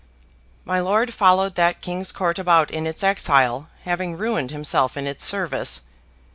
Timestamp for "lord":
0.79-1.13